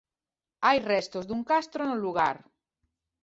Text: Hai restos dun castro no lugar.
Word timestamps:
Hai 0.65 0.77
restos 0.93 1.23
dun 1.29 1.41
castro 1.49 1.81
no 1.87 1.95
lugar. 2.05 2.35